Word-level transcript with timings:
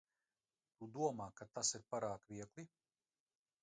Tu 0.79 0.89
domā, 0.95 1.29
ka 1.41 1.49
tas 1.53 1.73
ir 1.81 1.87
pārāk 1.93 2.29
viegli? 2.35 2.71